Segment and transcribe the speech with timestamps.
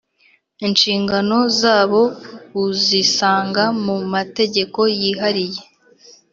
[0.65, 2.01] Inshingano zabo
[2.65, 5.61] uzisanga mu mategeko yihariye